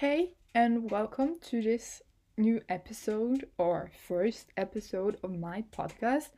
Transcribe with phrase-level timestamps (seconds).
[0.00, 2.02] Hey, and welcome to this
[2.36, 6.28] new episode or first episode of my podcast.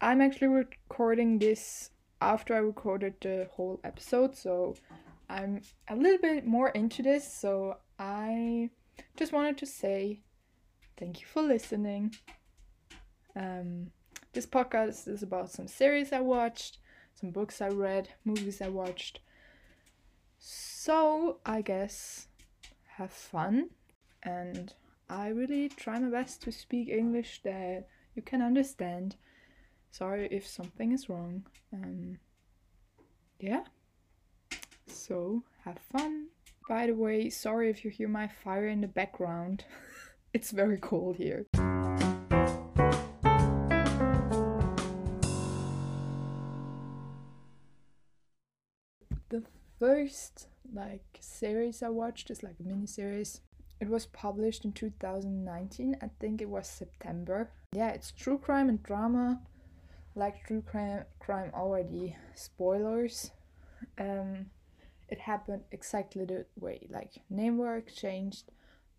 [0.00, 1.90] I'm actually recording this
[2.22, 4.74] after I recorded the whole episode, so
[5.28, 5.60] I'm
[5.90, 7.30] a little bit more into this.
[7.30, 8.70] So I
[9.18, 10.22] just wanted to say
[10.96, 12.14] thank you for listening.
[13.36, 13.90] Um,
[14.32, 16.78] this podcast is about some series I watched,
[17.20, 19.20] some books I read, movies I watched.
[20.38, 22.28] So I guess
[23.00, 23.70] have fun
[24.22, 24.74] and
[25.08, 29.16] I really try my best to speak English that you can understand.
[29.90, 31.46] Sorry if something is wrong.
[31.72, 32.18] Um,
[33.38, 33.64] yeah.
[34.86, 36.26] So have fun.
[36.68, 39.64] By the way, sorry if you hear my fire in the background.
[40.34, 41.46] it's very cold here.
[49.30, 49.42] The
[49.78, 53.40] first like series I watched is like a mini series.
[53.80, 55.96] It was published in 2019.
[56.02, 57.50] I think it was September.
[57.72, 59.40] Yeah, it's true crime and drama.
[60.14, 63.30] Like true crime crime already spoilers.
[63.98, 64.46] Um
[65.08, 68.50] it happened exactly the way like name were exchanged,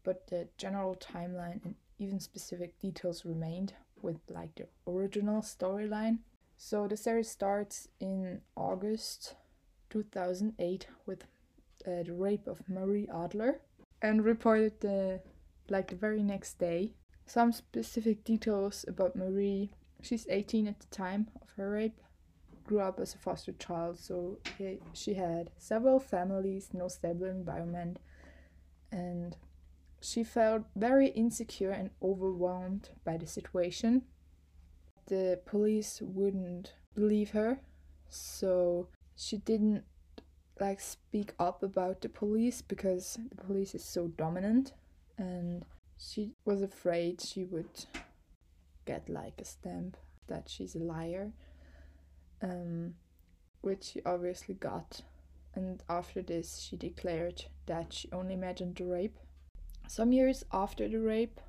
[0.04, 6.20] but the general timeline and even specific details remained with like the original storyline.
[6.58, 9.36] So the series starts in August
[9.90, 11.26] 2008 with
[11.88, 13.62] uh, the rape of Marie Adler
[14.02, 15.22] and reported the
[15.70, 16.94] like the very next day.
[17.26, 19.72] Some specific details about Marie.
[20.02, 22.00] She's 18 at the time of her rape.
[22.66, 28.00] Grew up as a foster child, so he, she had several families, no stable environment,
[28.92, 29.36] and
[30.02, 34.04] she felt very insecure and overwhelmed by the situation.
[35.08, 37.60] The police wouldn't believe her,
[38.10, 39.84] so she didn't
[40.62, 44.74] like speak up about the police because the police is so dominant
[45.18, 45.66] and
[45.98, 47.86] she was afraid she would
[48.86, 51.32] get like a stamp that she's a liar
[52.44, 52.94] um,
[53.62, 55.02] which she obviously got.
[55.56, 59.18] And after this she declared that she only imagined the rape.
[59.88, 61.42] Some years after the rape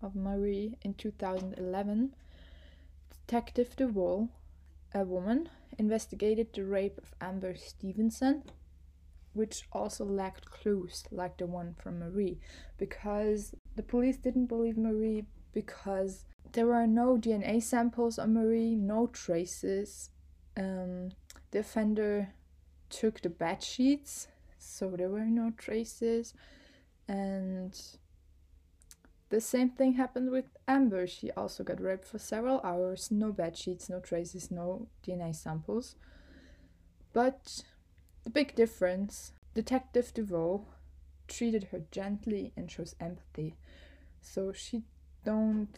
[0.00, 2.14] of marie in 2011
[3.10, 4.28] detective Duvall,
[4.94, 5.48] a woman
[5.78, 8.42] investigated the rape of Amber Stevenson,
[9.34, 12.38] which also lacked clues like the one from Marie,
[12.78, 19.06] because the police didn't believe Marie because there were no DNA samples on Marie, no
[19.06, 20.10] traces.
[20.56, 21.10] Um,
[21.50, 22.34] the offender
[22.90, 24.28] took the bed sheets,
[24.58, 26.34] so there were no traces,
[27.08, 27.78] and
[29.30, 31.06] the same thing happened with Amber.
[31.06, 35.96] She also got raped for several hours, no bed sheets, no traces, no DNA samples.
[37.14, 37.62] But
[38.24, 40.64] the big difference Detective DeVoe
[41.28, 43.56] treated her gently and shows empathy.
[44.20, 44.84] So she
[45.24, 45.68] don't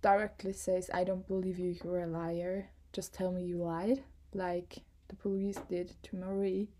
[0.00, 2.70] directly says, I don't believe you, you're a liar.
[2.92, 4.78] Just tell me you lied, like
[5.08, 6.70] the police did to Marie.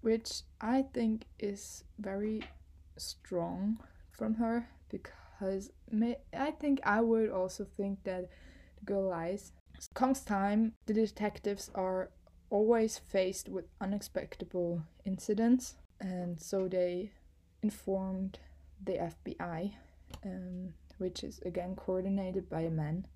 [0.00, 2.42] Which I think is very
[2.96, 3.78] strong
[4.10, 8.28] from her because I think I would also think that
[8.78, 9.52] the girl lies.
[9.94, 12.10] Comes time, the detectives are
[12.52, 14.52] always faced with unexpected
[15.06, 17.10] incidents, and so they
[17.62, 18.38] informed
[18.84, 19.72] the FBI,
[20.24, 23.06] um, which is again coordinated by a man.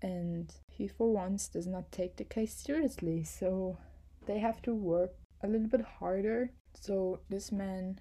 [0.00, 3.78] And he, for once, does not take the case seriously, so
[4.26, 5.10] they have to work
[5.42, 6.50] a little bit harder.
[6.74, 7.98] So this man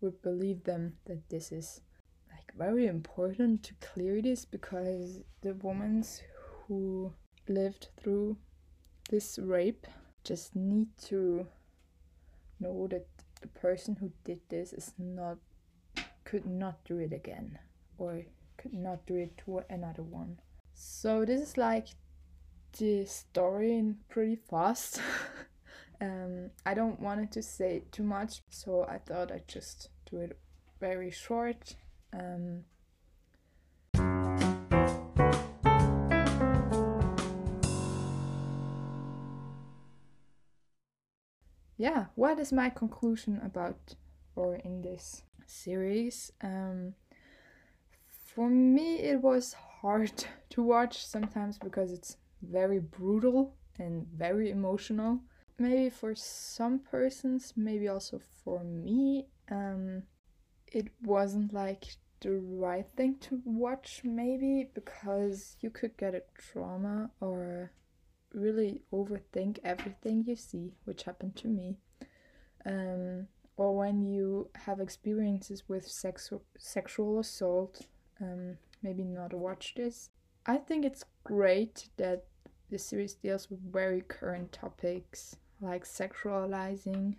[0.00, 1.80] would believe them that this is
[2.30, 6.04] like very important to clear this because the women
[6.66, 7.12] who
[7.48, 8.36] lived through
[9.10, 9.86] this rape
[10.24, 11.46] just need to
[12.60, 13.06] know that
[13.40, 15.38] the person who did this is not
[16.24, 17.58] could not do it again
[17.98, 18.22] or
[18.56, 20.38] could not do it to another one.
[20.74, 21.88] So this is like
[22.78, 25.00] the story in pretty fast.
[26.00, 30.36] Um i don't want to say too much so i thought i'd just do it
[30.80, 31.76] very short.
[32.12, 32.64] Um,
[41.84, 43.94] yeah, what is my conclusion about
[44.36, 46.32] or in this series?
[46.40, 46.94] Um,
[48.08, 49.52] for me, it was
[49.82, 55.20] hard to watch sometimes because it's very brutal and very emotional.
[55.58, 60.04] Maybe for some persons, maybe also for me, um,
[60.72, 61.84] it wasn't like
[62.20, 67.72] the right thing to watch, maybe because you could get a trauma or
[68.34, 71.76] really overthink everything you see, which happened to me.
[72.66, 77.82] Um, or when you have experiences with sexual sexual assault,
[78.20, 80.10] um, maybe not watch this.
[80.46, 82.24] I think it's great that
[82.70, 87.14] the series deals with very current topics like sexualizing,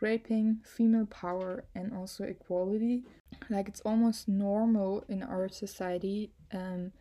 [0.00, 3.02] raping, female power, and also equality.
[3.50, 6.92] Like it's almost normal in our society um,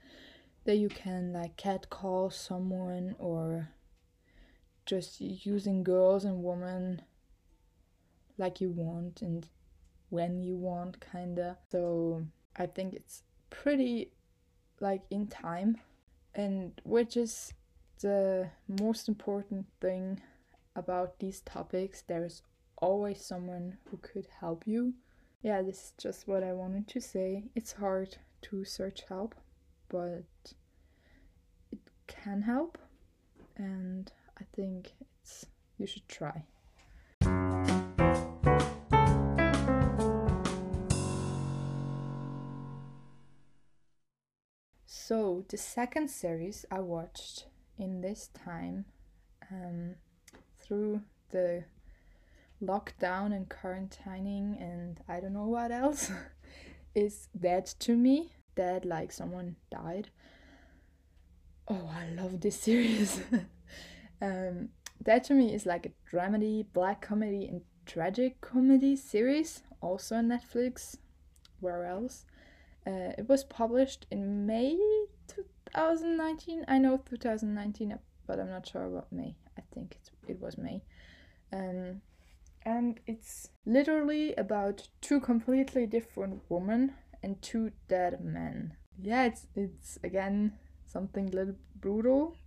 [0.68, 3.70] that you can like catcall someone or
[4.86, 7.02] just using girls and women
[8.38, 9.48] like you want and
[10.10, 11.58] when you want kinda.
[11.72, 12.26] So
[12.58, 14.12] i think it's pretty
[14.82, 15.78] like in time.
[16.36, 17.54] And which is
[18.02, 20.22] the most important thing
[20.76, 22.44] about these topics there's
[22.78, 24.96] always someone who could help you.
[25.44, 27.46] Yeah this is just what i wanted to say.
[27.56, 29.34] It's hard to search help
[29.90, 30.26] but
[31.72, 32.78] it can help
[33.56, 35.46] and i think it's
[35.78, 36.44] you should try
[45.08, 47.46] So, the second series I watched
[47.78, 48.84] in this time
[49.50, 49.96] um,
[50.60, 51.00] through
[51.30, 51.64] the
[52.62, 56.12] lockdown and quarantining and I don't know what else
[56.94, 58.34] is Dead to Me.
[58.58, 60.10] Dead like someone died.
[61.68, 63.22] Oh, I love this series.
[64.22, 64.70] um,
[65.04, 70.28] Dead to Me is like a dramedy, black comedy, and tragic comedy series, also on
[70.28, 70.98] Netflix.
[71.60, 72.26] Where else?
[72.86, 74.76] Uh, it was published in May
[75.28, 76.66] 2019.
[76.68, 79.36] I know 2019, but I'm not sure about May.
[79.56, 80.82] I think it, it was May.
[81.54, 82.02] Um,
[82.64, 86.94] and it's literally about two completely different women
[87.28, 88.74] and two dead men.
[88.98, 90.54] Yeah, it's it's again
[90.86, 92.38] something a little brutal,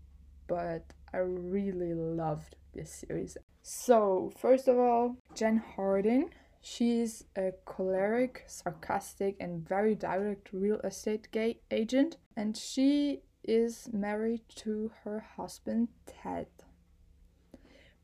[0.49, 3.37] but I really loved this series.
[3.63, 6.31] So, first of all, Jen Harding
[6.63, 11.29] She's a choleric, sarcastic, and very direct real estate
[11.71, 16.49] agent, and she is married to her husband Ted.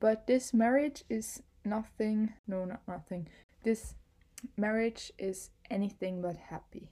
[0.01, 3.29] But this marriage is nothing, no, not nothing.
[3.63, 3.95] This
[4.57, 6.89] marriage is anything but happy.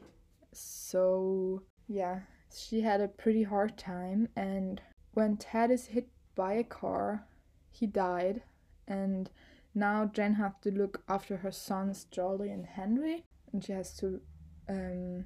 [0.53, 2.21] So, yeah,
[2.55, 4.81] she had a pretty hard time, and
[5.13, 7.27] when Ted is hit by a car,
[7.71, 8.43] he died,
[8.87, 9.31] and
[9.75, 14.21] now Jen has to look after her sons Charlie and Henry, and she has to
[14.69, 15.25] um,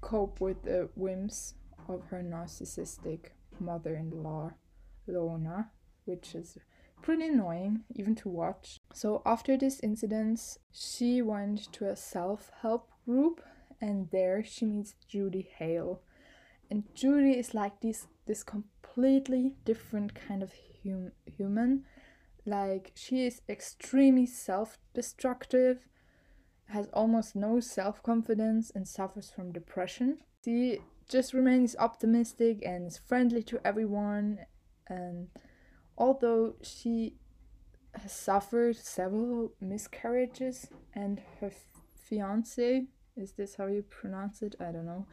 [0.00, 1.54] cope with the whims
[1.88, 3.30] of her narcissistic
[3.60, 4.52] mother-in-law,
[5.06, 5.70] Lorna,
[6.04, 6.58] which is
[7.04, 8.80] pretty annoying even to watch.
[8.92, 10.40] So after this incident,
[10.72, 13.42] she went to a self-help group,
[13.80, 16.00] and there she meets Judy Hale.
[16.70, 20.52] And Judy is like this this completely different kind of
[20.82, 21.84] hum- human
[22.46, 25.88] like, she is extremely self destructive,
[26.66, 30.18] has almost no self confidence, and suffers from depression.
[30.44, 34.40] She just remains optimistic and is friendly to everyone.
[34.88, 35.28] And
[35.96, 37.16] although she
[37.94, 41.50] has suffered several miscarriages, and her
[41.94, 42.86] fiance
[43.16, 44.56] is this how you pronounce it?
[44.60, 45.06] I don't know.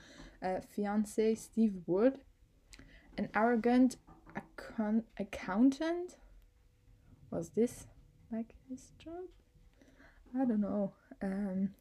[0.44, 2.19] Uh, fiance Steve Wood,
[3.18, 3.98] an arrogant
[4.36, 6.16] account- accountant
[7.30, 7.86] was this
[8.31, 9.30] like his job?
[10.36, 10.94] I don't know.
[11.22, 11.75] Um,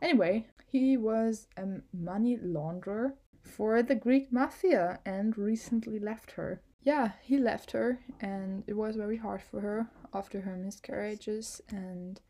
[0.00, 6.62] anyway, he was a money launderer for the Greek mafia and recently left her.
[6.82, 12.20] Yeah, he left her and it was very hard for her after her miscarriages and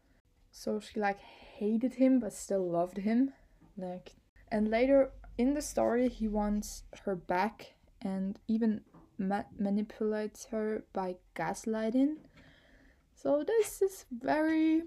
[0.51, 3.33] so she like hated him but still loved him.
[3.77, 4.13] Like
[4.51, 8.83] and later in the story he wants her back and even
[9.19, 12.17] ma- manipulates her by gaslighting
[13.15, 14.83] so this is very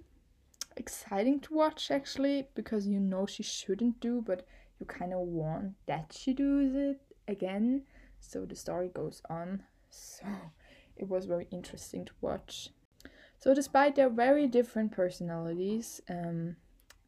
[0.75, 4.45] exciting to watch actually because you know she shouldn't do, but
[4.79, 7.83] you kind of want that she does it again.
[8.23, 9.63] So the story goes on.
[9.89, 10.25] So
[10.97, 12.69] it was very interesting to watch.
[13.37, 16.55] So despite their very different personalities, um,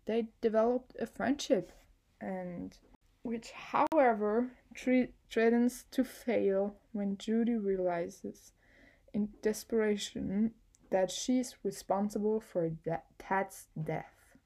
[0.05, 1.71] they developed a friendship,
[2.19, 2.77] and
[3.23, 8.51] which, however, threatens to fail when Judy realizes,
[9.13, 10.51] in desperation,
[10.91, 14.37] that she's responsible for that Ted's death.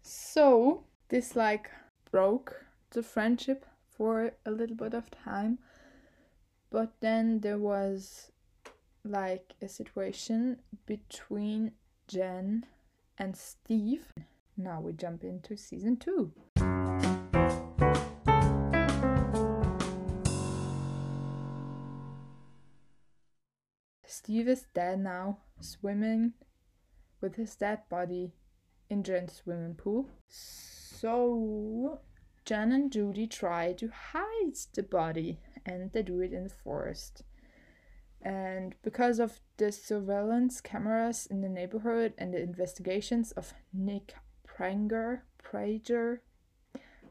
[0.00, 1.70] So this like
[2.10, 3.66] broke the friendship
[3.98, 5.58] for a little bit of time,
[6.70, 8.30] but then there was
[9.04, 11.72] like a situation between
[12.06, 12.64] Jen
[13.18, 14.06] and Steve.
[14.56, 16.32] Now we jump into season two.
[24.06, 26.34] Steve is dead now, swimming
[27.20, 28.32] with his dead body
[28.90, 30.08] in Jen's swimming pool.
[30.28, 32.00] So
[32.48, 37.22] Jen and Judy try to hide the body and they do it in the forest.
[38.22, 44.14] And because of the surveillance cameras in the neighborhood and the investigations of Nick
[44.46, 46.20] Pranger, Prager,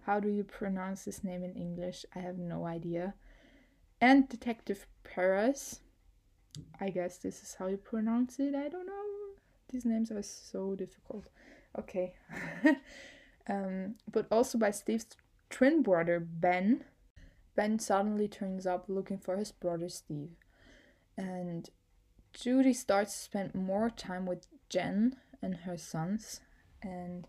[0.08, 2.03] how do you pronounce his name in English?
[2.15, 3.13] I have no idea.
[4.01, 5.82] And Detective Perez,
[6.82, 8.56] I guess this is how you pronounce it.
[8.56, 9.03] I don't know.
[9.70, 11.27] These names are so difficult.
[11.77, 12.15] Okay.
[13.48, 15.06] um, but also by Steve's
[15.49, 16.83] twin brother, Ben.
[17.55, 20.31] Ben suddenly turns up looking for his brother, Steve.
[21.17, 21.69] And
[22.33, 26.41] Judy starts to spend more time with Jen and her sons.
[26.81, 27.27] And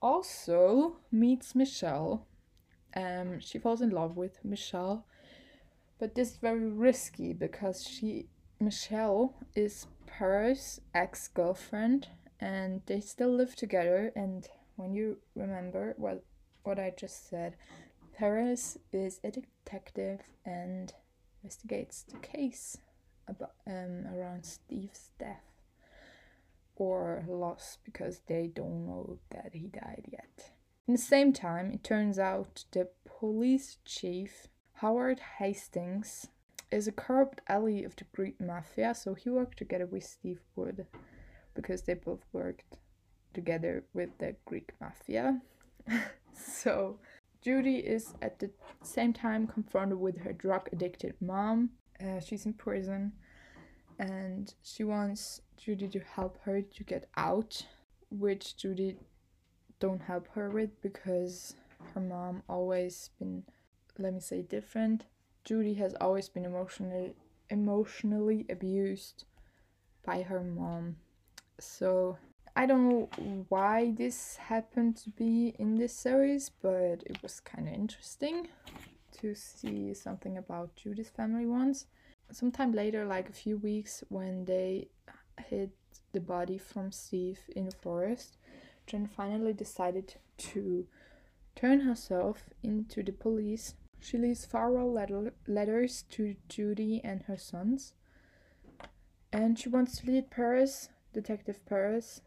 [0.00, 2.26] also meets Michelle.
[2.94, 5.06] Um, she falls in love with Michelle.
[5.98, 8.28] But this is very risky because she
[8.60, 12.08] Michelle is Perez's ex girlfriend
[12.40, 14.12] and they still live together.
[14.14, 16.24] And when you remember what,
[16.64, 17.56] what I just said,
[18.14, 20.92] Perez is a detective and
[21.42, 22.78] investigates the case
[23.26, 25.62] about, um, around Steve's death
[26.76, 30.50] or loss because they don't know that he died yet.
[30.86, 36.28] In the same time, it turns out the police chief, Howard Hastings,
[36.70, 40.86] is a corrupt ally of the Greek mafia, so he worked together with Steve Wood
[41.54, 42.78] because they both worked
[43.34, 45.40] together with the Greek mafia.
[46.38, 46.98] so
[47.42, 48.50] Judy is at the
[48.82, 51.70] same time confronted with her drug addicted mom.
[52.00, 53.12] Uh, she's in prison
[53.98, 57.66] and she wants Judy to help her to get out,
[58.10, 58.96] which Judy
[59.80, 61.54] don't help her with because
[61.94, 63.44] her mom always been
[63.98, 65.04] let me say different
[65.44, 67.14] Judy has always been emotionally
[67.50, 69.24] emotionally abused
[70.04, 70.96] by her mom.
[71.58, 72.18] So
[72.58, 77.68] I don't know why this happened to be in this series, but it was kind
[77.68, 78.48] of interesting
[79.20, 81.86] to see something about Judy's family once.
[82.32, 84.88] Sometime later, like a few weeks, when they
[85.46, 85.70] hid
[86.10, 88.38] the body from Steve in the forest,
[88.88, 90.88] Jen finally decided to
[91.54, 97.94] turn herself into the police she leaves farewell letter- letters to Judy and her sons.
[99.32, 102.22] And she wants to lead Paris, Detective Perez,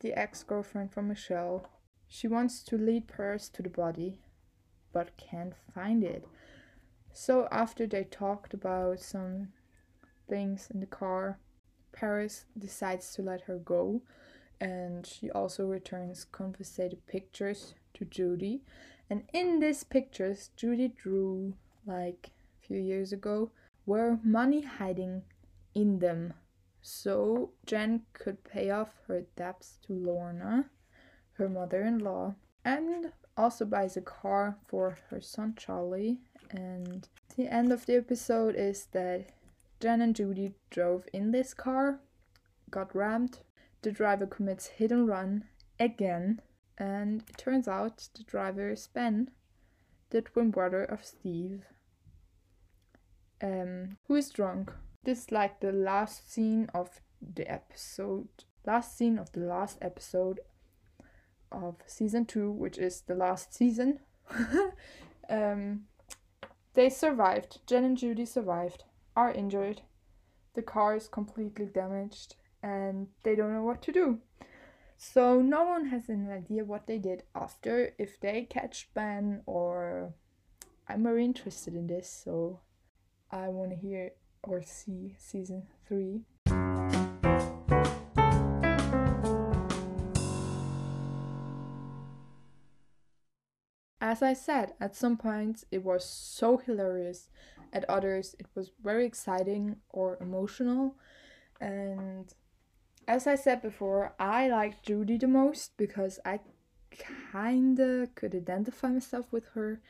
[0.00, 1.68] the ex girlfriend from Michelle.
[2.08, 4.20] She wants to lead Paris to the body,
[4.92, 6.26] but can't find it.
[7.12, 9.48] So, after they talked about some
[10.28, 11.38] things in the car,
[11.92, 14.02] Paris decides to let her go,
[14.60, 18.62] and she also returns confiscated pictures to Judy
[19.08, 21.54] and in these pictures Judy drew
[21.86, 22.30] like
[22.62, 23.50] a few years ago
[23.84, 25.22] were money hiding
[25.74, 26.34] in them.
[26.88, 30.70] So Jen could pay off her debts to Lorna,
[31.32, 36.20] her mother in law, and also buys a car for her son Charlie.
[36.48, 39.30] And the end of the episode is that
[39.80, 41.98] Jen and Judy drove in this car,
[42.70, 43.40] got rammed,
[43.82, 45.42] the driver commits hit and run
[45.80, 46.40] again,
[46.78, 49.32] and it turns out the driver is Ben,
[50.10, 51.64] the twin brother of Steve,
[53.42, 54.70] um, who is drunk.
[55.06, 58.26] This is like the last scene of the episode,
[58.66, 60.40] last scene of the last episode
[61.52, 64.00] of season two, which is the last season.
[65.30, 65.82] um,
[66.74, 67.60] they survived.
[67.68, 68.82] Jen and Judy survived,
[69.14, 69.82] are injured.
[70.54, 74.18] The car is completely damaged, and they don't know what to do.
[74.98, 80.14] So no one has an idea what they did after, if they catch Ben or
[80.88, 82.58] I'm very interested in this, so
[83.30, 84.10] I want to hear
[84.46, 86.22] or see season 3.
[94.00, 97.28] As I said, at some points it was so hilarious,
[97.72, 100.94] at others it was very exciting or emotional,
[101.60, 102.32] and
[103.08, 106.40] as I said before, I liked Judy the most because I
[106.90, 109.80] kinda could identify myself with her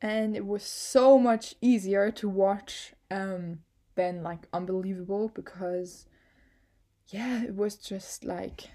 [0.00, 3.60] and it was so much easier to watch um
[3.96, 6.06] Ben like unbelievable because
[7.08, 8.70] yeah, it was just like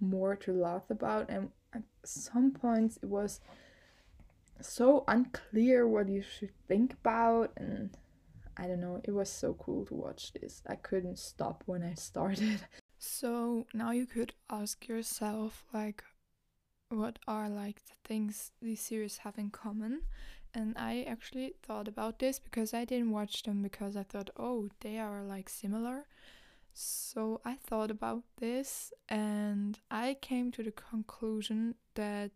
[0.00, 3.40] more to laugh about and at some points it was
[4.60, 7.90] so unclear what you should think about and
[8.56, 10.62] I don't know, it was so cool to watch this.
[10.66, 12.60] I couldn't stop when I started.
[13.06, 16.02] So now you could ask yourself, like,
[16.88, 20.02] what are like the things these series have in common?
[20.54, 24.68] And I actually thought about this because I didn't watch them because I thought, oh,
[24.80, 26.06] they are like similar.
[26.72, 32.30] So I thought about this and I came to the conclusion that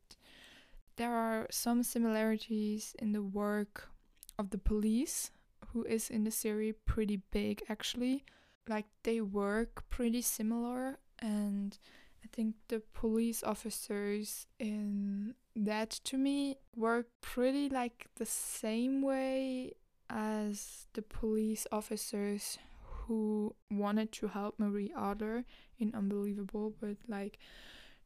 [0.96, 3.88] there are some similarities in the work
[4.36, 5.30] of the police,
[5.72, 8.24] who is in the series pretty big actually.
[8.68, 11.78] Like they work pretty similar, and
[12.22, 19.72] I think the police officers in Dead to Me work pretty like the same way
[20.08, 25.44] as the police officers who wanted to help Marie Adler
[25.78, 27.38] in Unbelievable, but like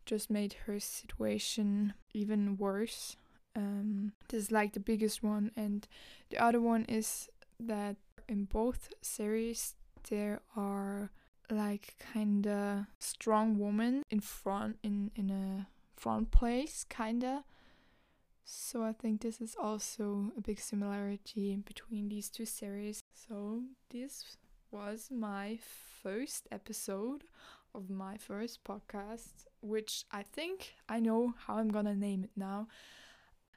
[0.06, 3.16] just made her situation even worse.
[3.54, 5.86] Um, this is like the biggest one, and
[6.30, 7.28] the other one is
[7.60, 7.96] that
[8.28, 9.74] in both series
[10.08, 11.10] there are
[11.50, 15.66] like kinda strong women in front in in a
[16.02, 17.44] front place kinda.
[18.44, 23.04] So I think this is also a big similarity between these two series.
[23.14, 24.36] So this
[24.72, 25.58] was my
[26.02, 27.22] first episode
[27.72, 32.66] of my first podcast, which I think I know how I'm gonna name it now.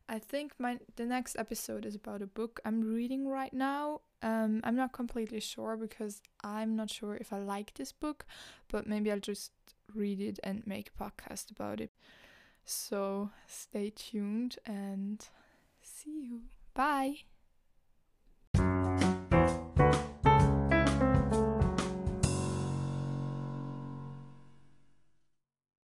[0.08, 4.02] I think my the next episode is about a book I'm reading right now.
[4.22, 8.26] Um, I'm not completely sure because I'm not sure if I like this book,
[8.68, 9.52] but maybe I'll just
[9.96, 11.92] read it and make a podcast about it.
[12.66, 15.26] So stay tuned and
[15.82, 16.42] see you.
[16.74, 17.20] Bye.